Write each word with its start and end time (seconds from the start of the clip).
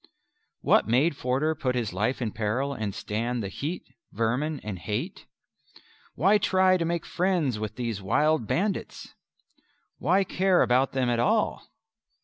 What 0.61 0.87
made 0.87 1.15
Forder 1.15 1.53
put 1.53 1.75
his 1.75 1.93
life 1.93 2.23
in 2.23 2.31
peril 2.31 2.73
and 2.73 2.95
stand 2.95 3.43
the 3.43 3.49
heat, 3.49 3.83
vermin, 4.11 4.59
and 4.63 4.79
hate? 4.79 5.27
Why 6.15 6.39
try 6.39 6.77
to 6.77 6.85
make 6.85 7.05
friends 7.05 7.59
with 7.59 7.75
these 7.75 8.01
wild 8.01 8.47
bandits? 8.47 9.13
Why 9.99 10.23
care 10.23 10.63
about 10.63 10.93
them 10.93 11.07
at 11.07 11.19
all? 11.19 11.67